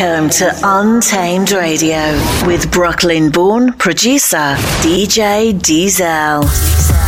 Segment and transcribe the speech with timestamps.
[0.00, 2.14] Welcome to Untamed Radio
[2.46, 6.99] with Brooklyn born producer DJ Diesel.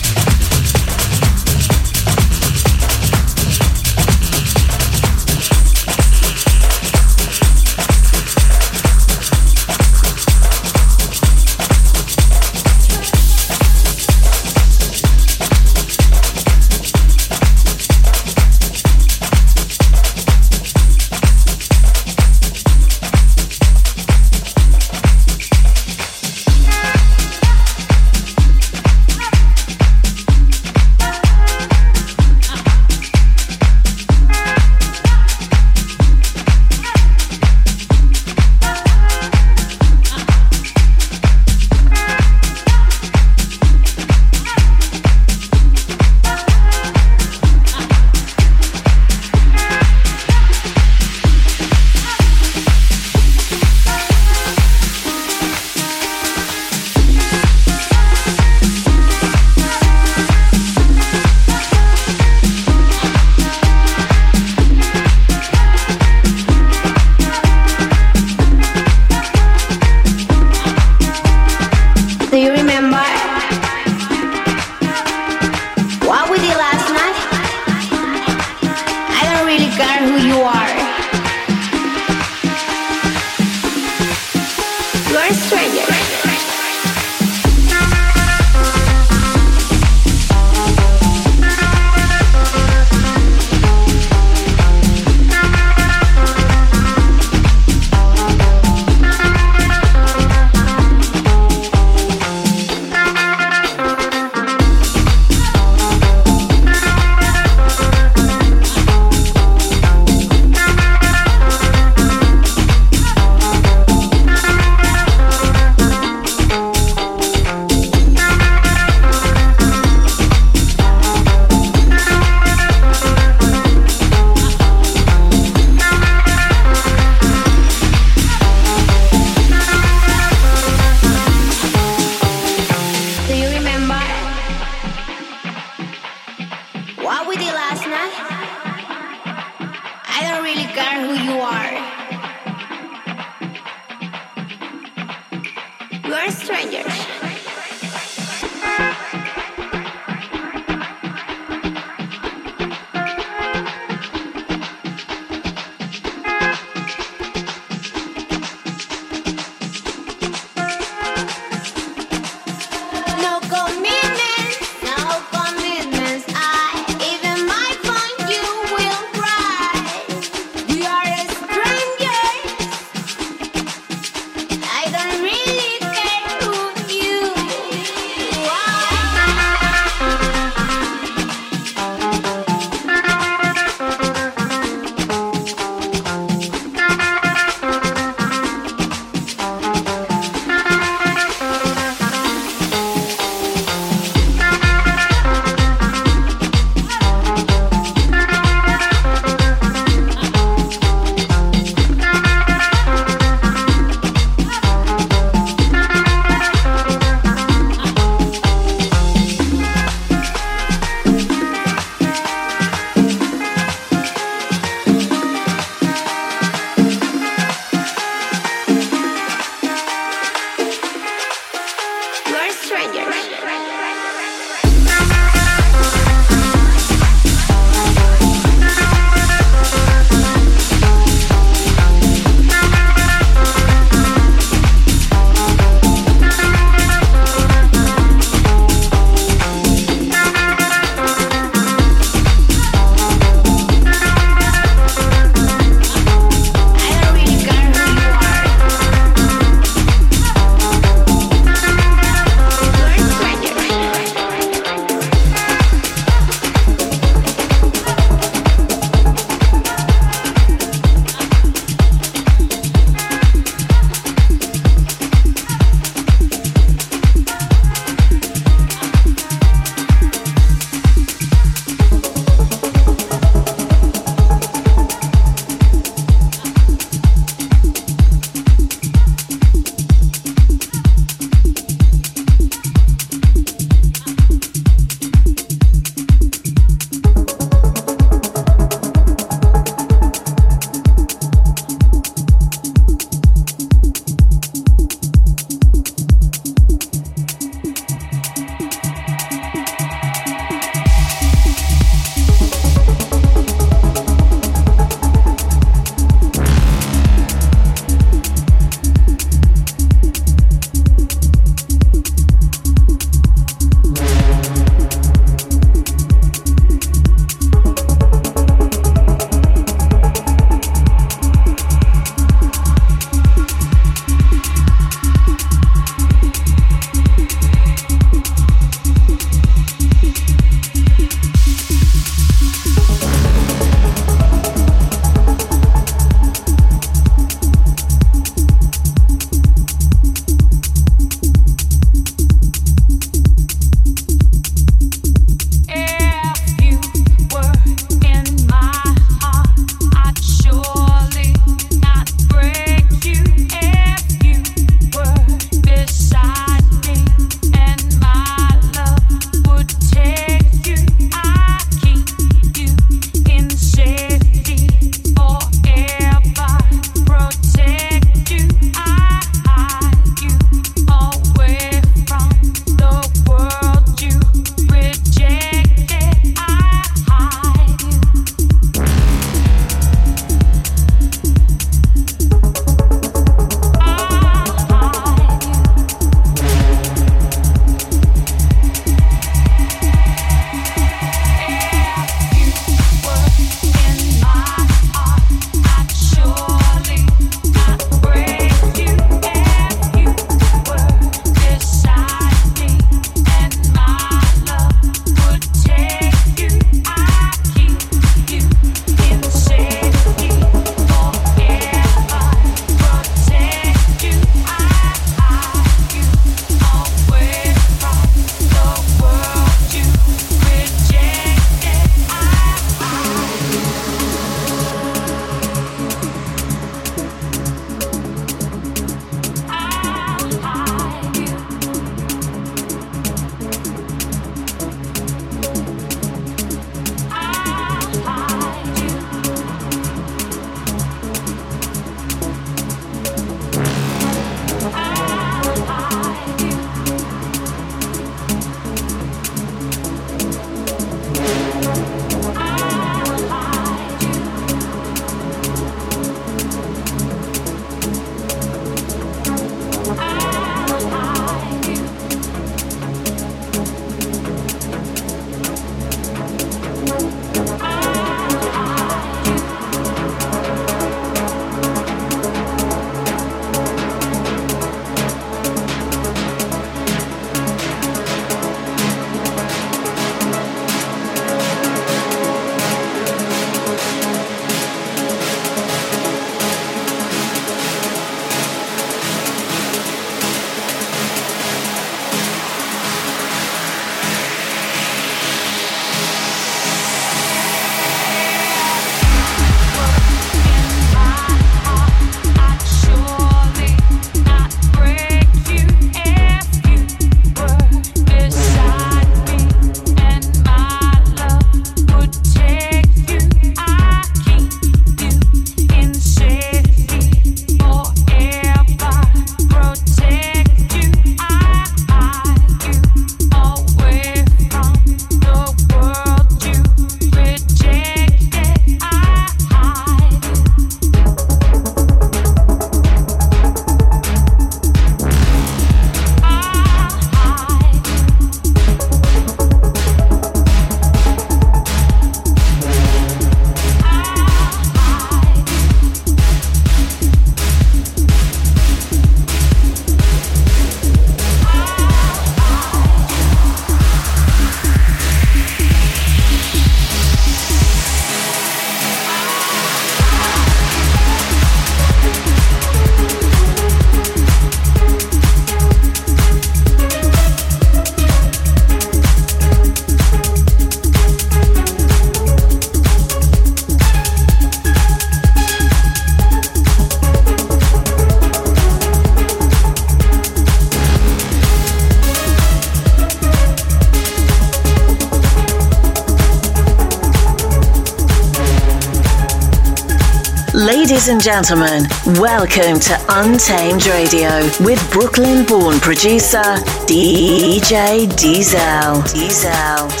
[591.11, 591.83] And gentlemen,
[592.19, 596.41] welcome to Untamed Radio with Brooklyn born producer
[596.87, 599.01] DJ Diesel.
[599.01, 600.00] Diesel.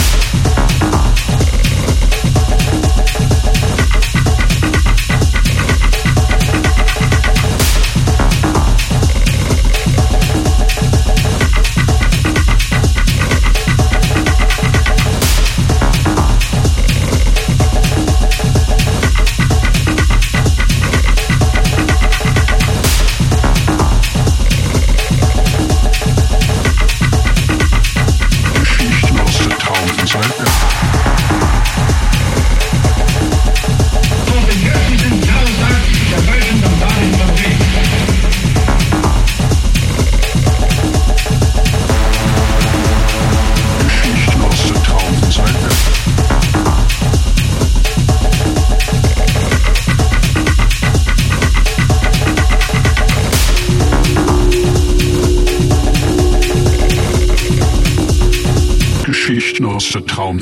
[0.00, 1.12] あ
[1.46, 1.49] っ。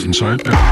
[0.08, 0.67] inside out.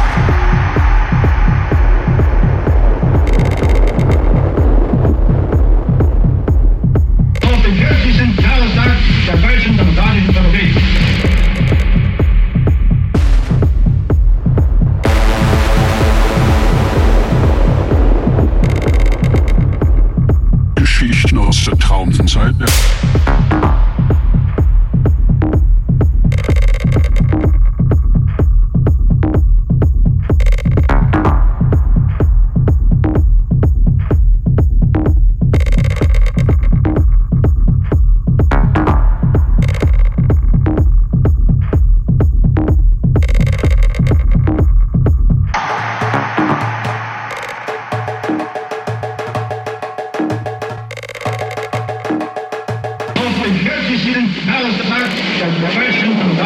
[53.96, 55.08] Medizin, Nahrungsvertrag,
[55.40, 55.74] das
[56.20, 56.36] und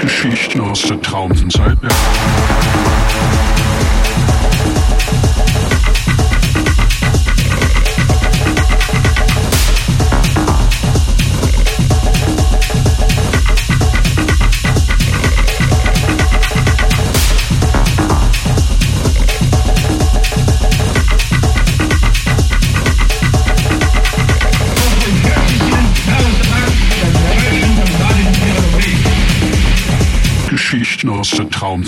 [0.00, 1.78] Geschichten aus der Traumzeit.
[31.58, 31.82] Traum.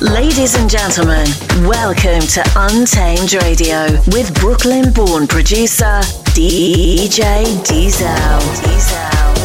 [0.00, 0.54] Diesel.
[0.54, 1.26] and gentlemen,
[1.66, 6.00] welcome to Untamed Radio with Brooklyn born producer
[6.34, 8.38] DJ Diesel.
[8.62, 9.37] Diesel.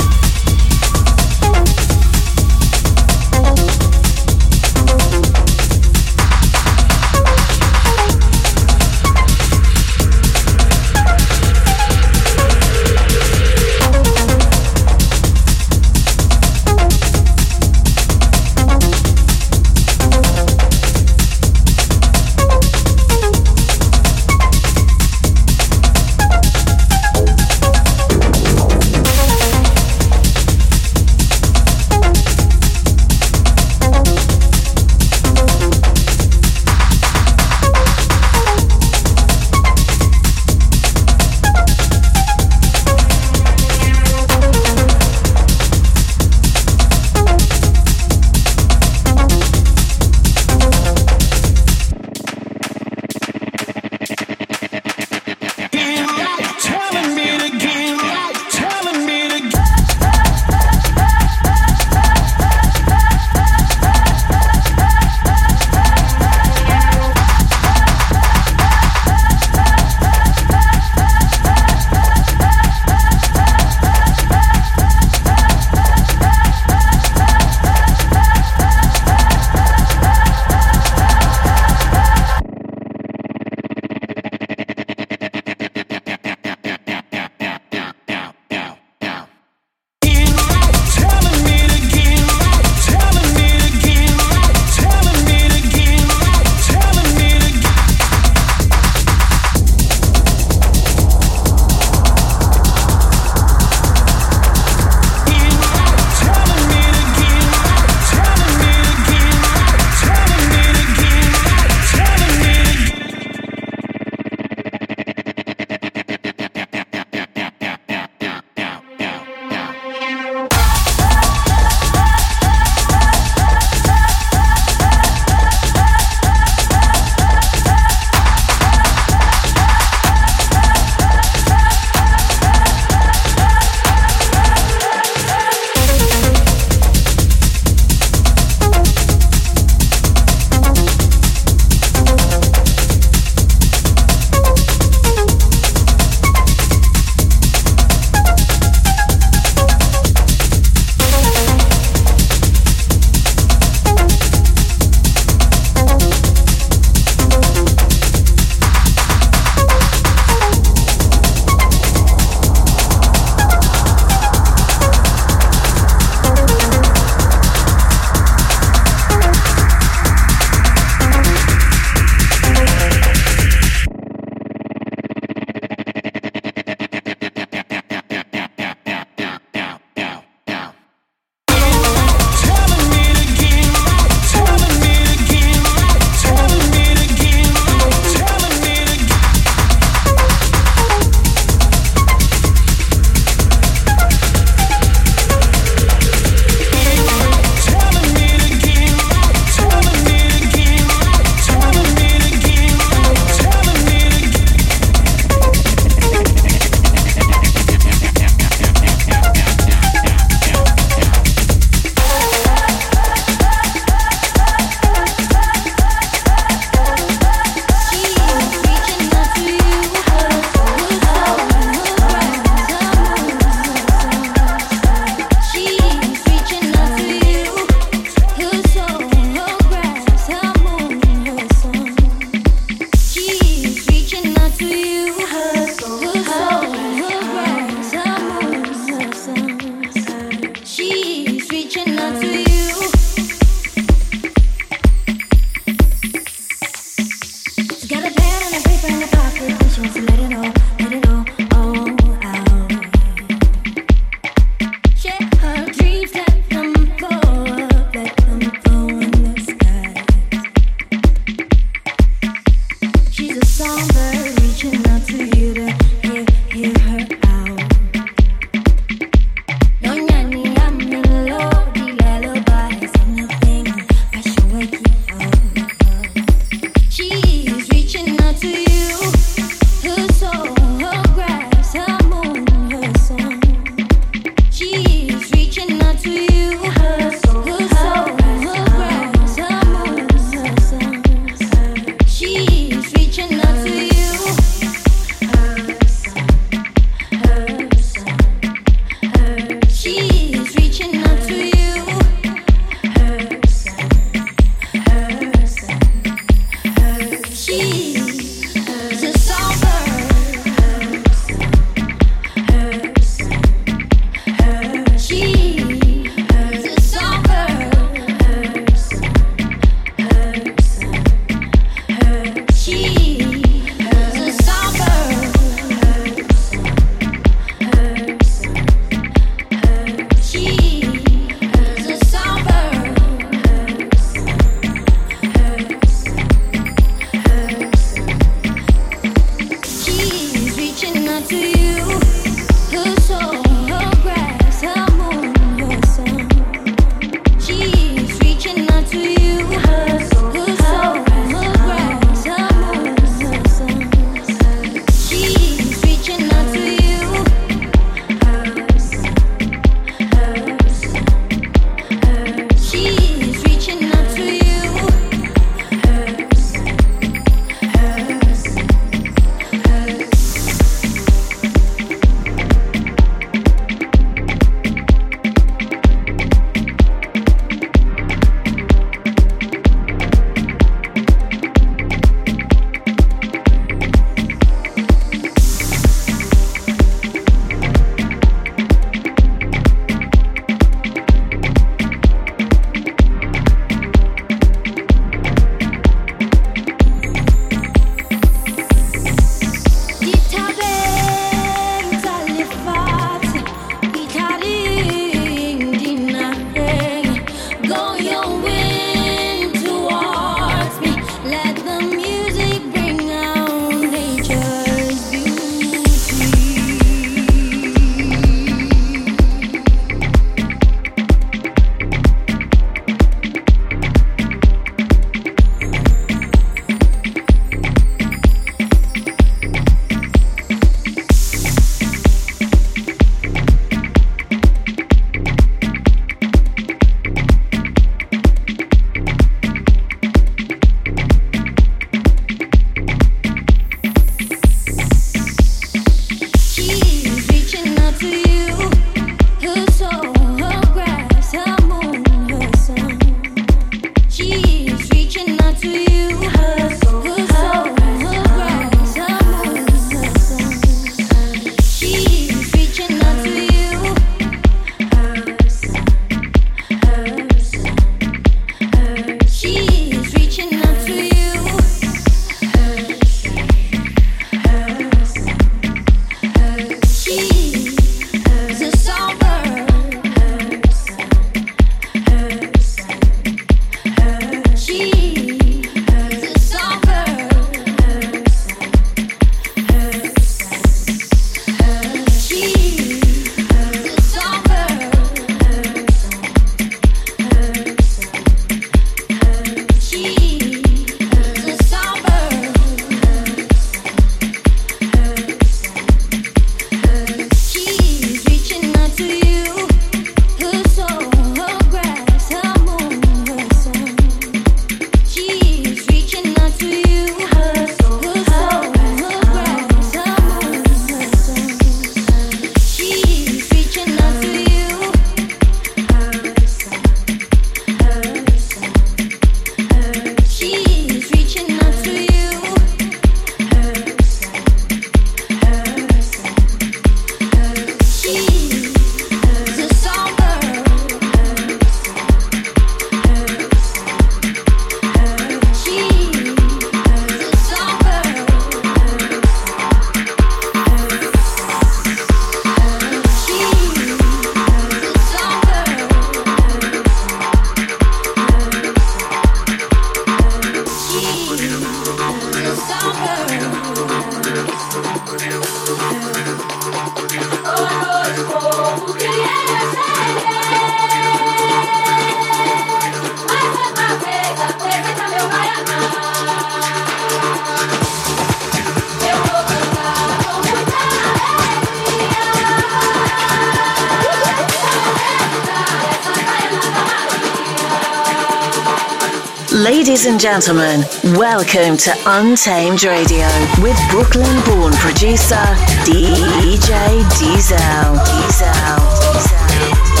[589.81, 590.81] Ladies and gentlemen,
[591.17, 593.25] welcome to Untamed Radio
[593.63, 595.43] with Brooklyn born producer
[595.87, 597.95] DJ Diesel.
[598.05, 598.77] Diesel.
[599.11, 600.00] Diesel.